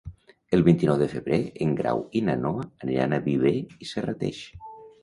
El 0.57 0.63
vint-i-nou 0.67 0.97
de 1.01 1.07
febrer 1.11 1.39
en 1.67 1.77
Grau 1.81 2.03
i 2.21 2.25
na 2.31 2.37
Noa 2.47 2.67
aniran 2.89 3.15
a 3.21 3.25
Viver 3.31 3.57
i 3.63 3.93
Serrateix. 3.93 4.43